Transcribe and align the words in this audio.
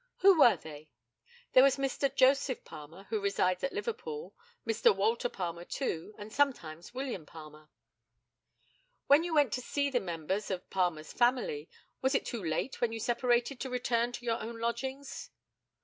Who 0.21 0.39
were 0.39 0.57
they? 0.57 0.89
There 1.53 1.61
was 1.61 1.75
Mr. 1.75 2.09
Joseph 2.11 2.63
Palmer, 2.65 3.03
who 3.11 3.21
resides 3.21 3.63
at 3.63 3.71
Liverpool; 3.71 4.33
Mr. 4.65 4.95
Walter 4.95 5.29
Palmer, 5.29 5.63
too; 5.63 6.15
and 6.17 6.33
sometimes 6.33 6.91
William 6.91 7.23
Palmer. 7.23 7.69
When 9.05 9.23
you 9.23 9.35
went 9.35 9.53
to 9.53 9.61
see 9.61 9.91
the 9.91 9.99
members 9.99 10.49
of 10.49 10.67
Palmer's 10.71 11.13
family, 11.13 11.69
was 12.01 12.15
it 12.15 12.25
too 12.25 12.43
late 12.43 12.81
when 12.81 12.91
you 12.91 12.99
separated 12.99 13.59
to 13.59 13.69
return 13.69 14.11
to 14.13 14.25
your 14.25 14.41
own 14.41 14.57
lodgings? 14.59 15.29